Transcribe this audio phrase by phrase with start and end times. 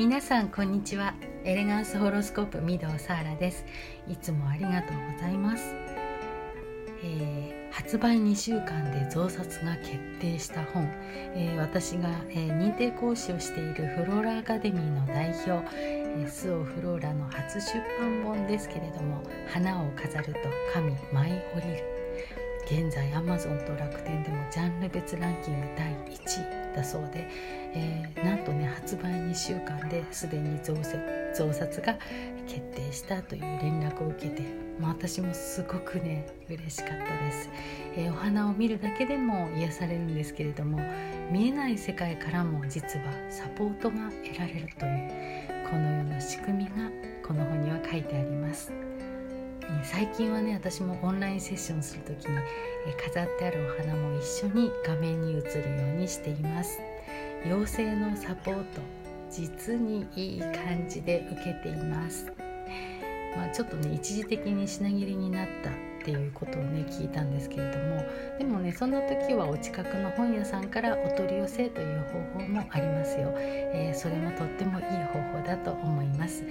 [0.00, 1.12] 皆さんこんにちは。
[1.44, 3.66] エレガンスホロスコープ御堂サーラです。
[4.08, 5.74] いつもありがとうございます、
[7.04, 10.84] えー、発売2週間で増刷が決定した本、
[11.34, 19.22] えー、私が、えー、認定講師をしているフローラアカデミーの代表、えスオフローラの初出版本ですけれども
[19.52, 20.38] 花を飾ると
[20.72, 21.84] 神舞い降りる。
[22.64, 26.59] 現在アマゾンと楽天でもジャンル別ランキング第1位。
[26.74, 27.28] だそうで、
[27.74, 30.74] えー、なんとね発売2週間ですでに増
[31.34, 31.98] 増刷が
[32.46, 34.42] 決定したという連絡を受けて、
[34.80, 37.48] まあ、私もすごくね嬉しかったです、
[37.96, 40.80] えー、お花を見るだけでも癒されるんですけれども
[41.30, 46.90] 見えない世界からも実はサポートが得られるというこのような仕組みが
[47.26, 48.89] この本には書いてあります。
[49.82, 52.38] 最近はね私もオンラインセッションする時に
[53.04, 56.80] 飾ってあるお花も一緒に画面に映るようにしています。
[57.44, 58.80] 妖精のサポート
[59.30, 62.32] 実にいい感じで受けています。
[63.36, 68.04] まあ、ちょっとね一時的に品切れになったっていうことをね聞いたんですけれども
[68.38, 72.00] でもねそんな時はお近くの本屋さんからお取り寄せという
[72.34, 76.42] 方法もありますよ、えー、それもとってもいい方法だと思います、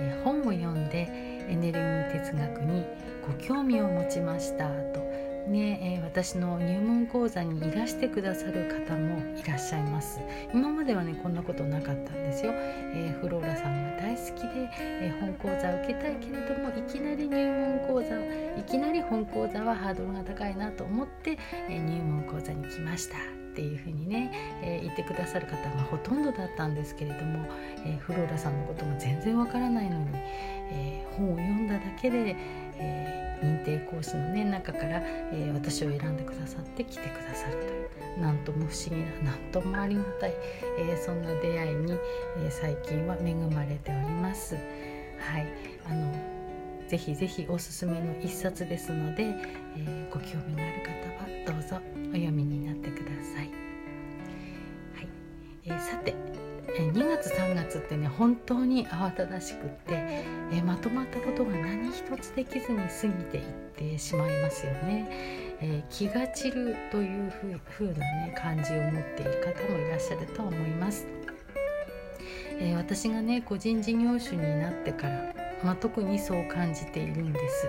[0.00, 1.08] え、本を読んで
[1.48, 2.84] エネルギー哲学に
[3.26, 5.00] ご興味を持ちましたと。
[5.48, 10.20] ねえ、私の入門講座にいらしてくださる方もいらっしゃいます。
[10.54, 18.16] 今まではねこんなことなかったんですよ、えー、フローラさんが大好きで、えー、本講座を受けたいけれどもいきなり入門講座
[18.60, 23.39] いきなり本講座はハードルが高いなと思って、え入門講座に来ました。
[23.50, 27.46] っていうふうにね、えー、言ってくださる方がほとんどだったんですけれども、
[27.84, 32.36] えー、フローラさんのことも全然わからないのに、えー、本を読んだだけで、
[32.78, 35.00] え認定講師の、ね、中から、
[35.32, 40.34] えー、私を選んでくださって来てくださるというなんとも不思議ななんともありがたい、
[40.78, 44.54] えー、そんな出会いに、えー、最近は恵まれております。
[44.54, 45.46] はい
[45.86, 46.39] あの
[46.90, 49.22] ぜひぜひおすすめの一冊ですので、
[49.76, 51.80] えご興味がある方はどうぞ
[52.10, 53.36] お読みになってください。
[53.36, 55.08] はい
[55.66, 56.16] えーさて
[56.66, 63.44] 2月3月ってね本当に慌ただしくって、えまとまったことが何一つできずに過ぎていっ
[63.76, 65.08] てしまいますよね。
[65.60, 67.30] えー、気が散るという
[67.68, 71.06] ふうな、ね、感じを持っている方もいらっしゃると思います。
[72.58, 77.66] えー、私がね個人事業主になってから、まあ、特にそう感じているんです。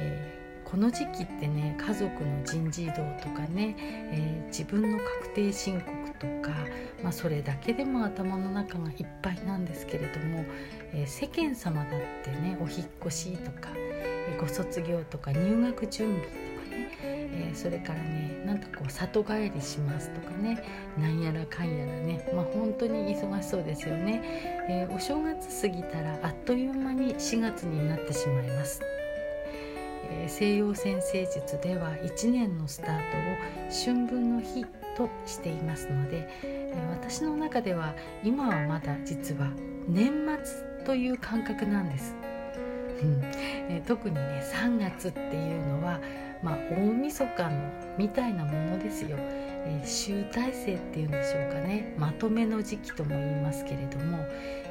[0.00, 3.76] えーこの時期ってね家族の人事異動とかね、
[4.10, 6.52] えー、自分の確定申告とか、
[7.00, 10.44] まあ、それだけでも頭の中がいっぱいなんですけれども、
[10.92, 16.90] えー、世間様だってねお引っ越しとか、えー、ご卒業とか入学準備とかね、
[17.32, 20.62] えー、それからねなんかこう里帰りしますとかね
[20.98, 24.22] なんやらかんやらねまあ本当に忙しそうですよね、
[24.68, 28.80] えお正月過ぎたらあっという間に4月になってしまいます。
[30.10, 33.00] え西洋占星術では1年のスタートを
[33.70, 34.64] 春分の日
[34.96, 39.50] としていますので、え私の中では今はまだ実は
[39.88, 40.12] 年
[40.44, 42.14] 末という感覚なんです。
[43.02, 43.20] うん
[43.68, 44.20] え特にね
[44.52, 46.00] 3月っていうのは、
[46.44, 51.94] まあ、大晦日のみたいなものですよ、えー、集大成っていうんでしょうかね。
[51.98, 54.18] まとめの時期とも言いますけれども、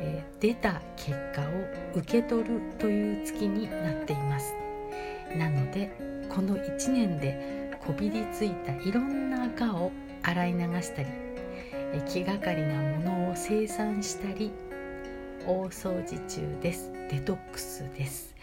[0.00, 4.54] えー、出た結果を受け取るという月になっています。
[5.36, 5.90] なので
[6.28, 9.90] この1年でこびりついたいろんな赤を
[10.22, 11.08] 洗い流したり
[11.92, 14.52] え気がかりなものを生産したり
[15.46, 16.92] 大掃除中です。
[17.10, 18.34] デトックスです、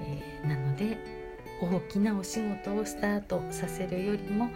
[0.00, 1.17] えー、なので
[1.60, 4.48] 大きなお仕事をスタートさせるよりも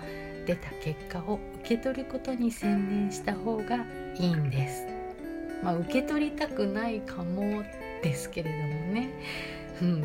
[0.47, 3.85] 出た結果を受け取ることに専念した方が
[4.17, 4.87] いいんです。
[5.63, 7.63] まあ、受け取りたくないかも
[8.03, 9.11] ですけれどもね。
[9.81, 10.01] うん、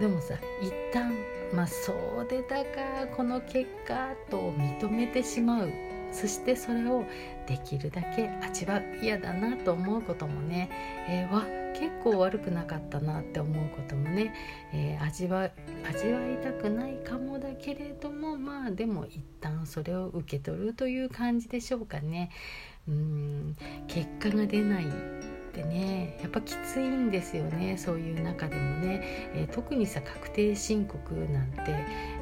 [0.00, 1.12] でもさ一旦
[1.52, 5.87] まあそうでたかこの結果と認めてしまう。
[6.12, 7.04] そしてそれを
[7.46, 10.70] できるだけ味わう嫌だなと思うこともね、
[11.08, 11.44] えー、わ
[11.74, 14.34] 結構悪くなかったなって思うこともね、
[14.72, 15.50] えー、味わ
[15.88, 22.30] 味わいたくないかもだけれどもまあでも一旦それを受け取るという感じでしょうかね。
[22.88, 23.56] うん
[23.86, 24.86] 結果が出ない
[25.58, 31.62] ってねやっぱきついんですよねそういう中でもね、えー、特にさ確定申告なんて、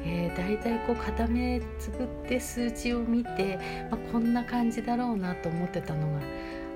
[0.03, 3.59] えー、大体こう片目つぶって数値を見て、
[3.91, 6.21] まあ、こんな感じだろうなと思ってたのが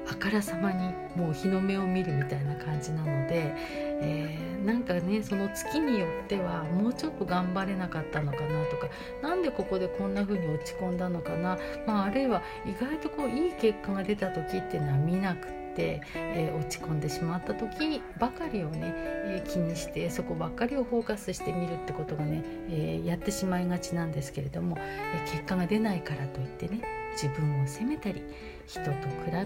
[0.10, 3.54] あからさまにもう日の目を見るみたいな感じなので、
[4.02, 8.88] えー、なんかねその月によってはもうちょっと頑張れなかったのかなとか
[9.22, 15.61] 何でここでこんな風に落ち込んだのかな、まあ、あるいは意外とこういい結果が出た時っていうのは見なくて。
[15.76, 26.82] て、えー、落ち込んでしまった時ばかりをね、えー、気にしてそこばっかりをフォーカスしてみるってことがね、えやってしまいがちなんですけれども、え結果が出ないからといってね
[27.14, 28.24] 自分を責めたり
[28.66, 28.96] 人と比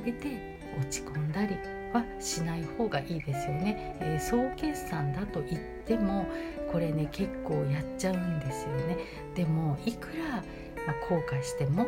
[0.06, 1.56] べて落ち込んだり
[1.94, 6.26] はしない方がいいですよね、えー、総決算だと言っても
[6.72, 8.98] これね結構やっちゃうんですよね。
[9.36, 11.88] でもいくら、まあ、後悔しても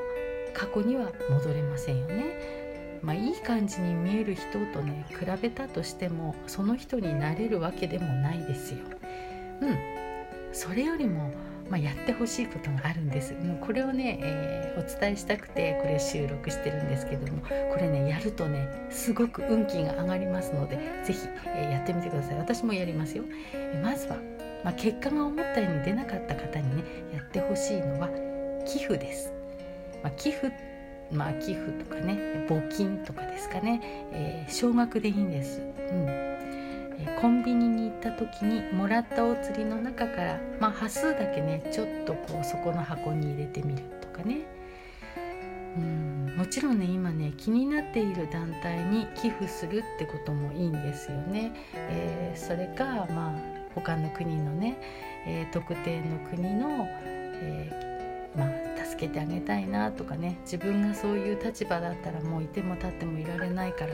[0.53, 2.66] 過去には戻れませんよね。
[3.07, 4.43] まあ、いい感じに見える人
[4.73, 8.79] とね比べたとしてもその人になれるわけでもないですよ。
[9.61, 9.77] うん、
[10.51, 11.31] それよりも
[11.69, 13.33] まあ、やってほしいことがあるんです。
[13.33, 22.37] もうこれをね、えー、お伝えしたくてこれ収録してるんですけどもこれねやるとねすごく運気が上がりますので是非、えー、やってみてください。
[22.37, 23.23] 私もやりますよ、
[23.83, 24.15] まずは、
[24.63, 26.83] まあ、結果が思ったように出なかった方にね
[27.13, 28.09] やってほしいのは
[28.65, 29.33] 寄付です、
[30.03, 30.49] まあ、寄付
[31.11, 33.79] まあ寄付とかね募金とかですかね、
[34.11, 37.17] えー、少額でいいんです、うん。
[37.21, 44.41] コンビニに行った時にもらったお釣りの中から、まあ、端数だけねちょっとこうそこの箱に入れてみるとかね。
[45.77, 46.35] うん。
[46.37, 51.51] もちろんね今ね気になっている団体に寄付するってこともいいんですよね。
[51.75, 54.77] えー、それかまあ他の国のね、
[55.27, 57.86] え、特定の国の、えー、
[58.97, 63.93] 助けてあげたいなとかね自分がそういう立場だったらもういても立ってもいられないから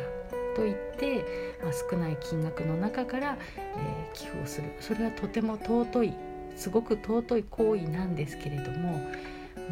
[0.55, 1.25] といって、
[1.61, 3.37] まあ、少ない金額の中から、
[3.75, 4.71] えー、寄付をする。
[4.79, 6.13] それはとても尊い
[6.55, 9.01] すごく尊い行為なんですけれども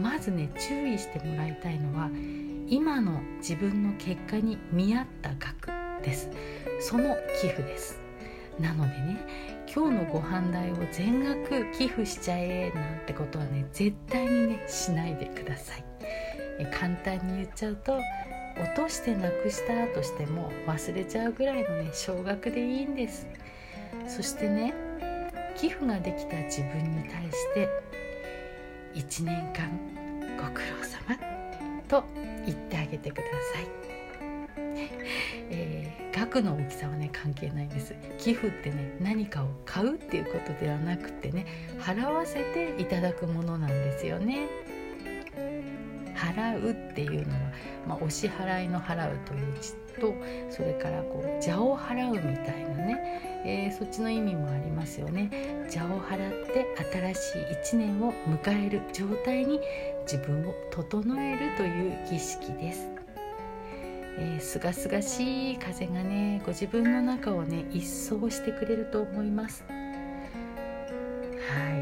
[0.01, 2.09] まずね注意してもらいたいのは
[2.67, 5.69] 今の自分の結果に見合った額
[6.03, 6.29] です。
[6.79, 8.00] その寄付です。
[8.61, 9.17] なのでね
[9.73, 15.85] 今日のご飯代を全額寄付しちゃえなんてことはね絶対にねしないでください。
[16.59, 17.97] え簡単に言っちゃうと
[18.61, 23.27] 落としてなくしたとしても忘れちゃうぐらいのね少額でいいんです。
[24.07, 24.73] そしてね
[25.55, 27.69] 寄付ができた自分に対して
[28.95, 29.69] 1年間
[30.37, 31.17] ご苦労様
[31.87, 32.03] と
[32.45, 33.23] 言ってあげてくだ
[33.53, 33.67] さい、
[35.51, 35.80] えー、
[36.21, 37.95] 額の大きさはね関係ないんです。
[38.19, 41.47] 寄付ってね何かを買うっていうことではなくてね
[41.79, 44.47] 払わせていただくものなんですよね。
[46.15, 47.39] 払うっていうのは、
[47.87, 50.13] まあ、お支払いの払うという字と
[50.51, 55.31] それからこう邪を払うみたいなね、えー、そっちの意味もありますよね。
[55.63, 59.59] 邪を払って新しい1年を迎える状態に
[60.03, 63.00] 自分を整えるという儀式です。
[64.39, 69.63] すがすがしい風がねご自分の中をね一掃してくれると思います。
[69.67, 69.75] は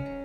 [0.06, 0.20] い。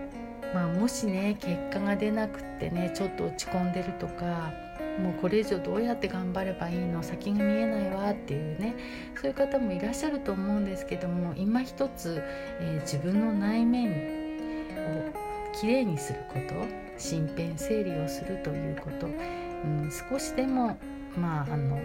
[0.54, 4.52] まあ、もしね結果が出なくってねちょっと落ち込んでるとか
[5.00, 8.76] もうこれ以上どうやって頑張ればいいの先が見えないわっていうね
[9.20, 12.22] そういう方もいらっしゃると思うんですけども今一つ、
[12.60, 16.54] えー、自分の内面をきれいにすること
[16.96, 20.76] 身辺整理をするということ、うん、少しでも
[21.18, 21.80] まああの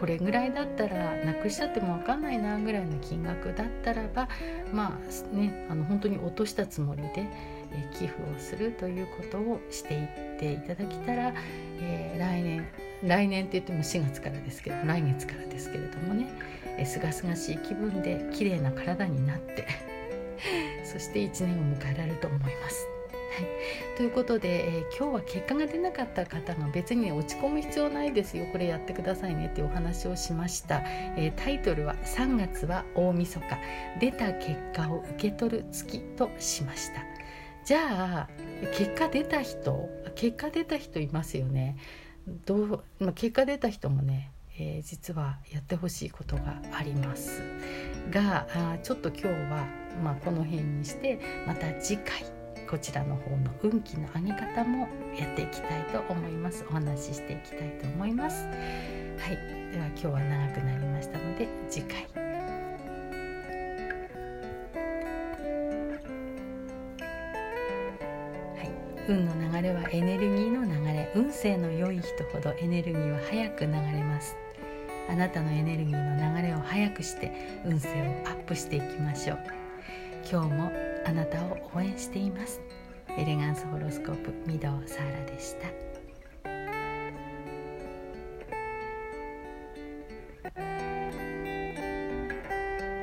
[0.00, 4.28] これぐらいだったらなくしちゃっても分かんないなぐらいの金額だったらば
[4.72, 7.28] まあねあの本当に落としたつもりで
[7.74, 11.32] え寄付をするということをしていっていただけたら、
[11.80, 12.66] えー、来年
[13.04, 16.32] 来年って言っても4月からですけど来月からですけれどもね
[16.86, 19.66] すがすがしい気分で綺麗な体になって
[20.84, 22.91] そして1年を迎えられると思います。
[23.96, 28.46] ということで、えー、今日は結果が出なかった方が別に、ね、落ち込む必要ないですよ。
[28.52, 30.82] これやってくださいねってお話をしました、
[31.16, 33.46] えー、タイトルは「3月は大晦日。
[34.00, 37.02] 出た結果を受け取る月」としました。
[37.64, 38.28] じゃあ
[38.76, 41.76] 結果出た人結果出た人いますよね。
[42.46, 47.42] どう、結果出た人もね、えー、実はやってほしいことがあります。
[48.10, 49.66] があちょっと今日は、
[50.02, 52.24] まあ、この辺にしてまた次回
[52.72, 56.64] こちらの方の運気の上げ方もやっていきたいと思います。
[56.70, 58.46] お話ししていきたいと思います。
[58.46, 58.50] は
[59.30, 59.36] い。
[59.70, 62.08] では今日は長くなりましたので次回。
[69.06, 71.12] 運の流れはエネルギーの流れ。
[71.14, 74.34] 運勢の良い人ほどエネルギーは早く流れます。
[75.10, 79.38] あなたのエネルギーの流れを早くして運勢をアップしていきましょう。
[80.24, 82.60] 今日もあなたを応援しています。
[83.18, 85.91] エレガンスホロスコープ御堂サーラでした。